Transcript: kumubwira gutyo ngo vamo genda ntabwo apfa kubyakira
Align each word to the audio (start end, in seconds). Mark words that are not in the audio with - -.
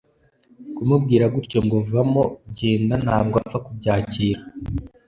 kumubwira 0.75 1.25
gutyo 1.35 1.59
ngo 1.65 1.77
vamo 1.91 2.23
genda 2.57 2.95
ntabwo 3.03 3.35
apfa 3.41 3.57
kubyakira 3.65 4.41